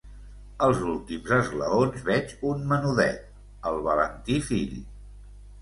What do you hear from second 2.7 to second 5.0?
menudet, el Valentí fill.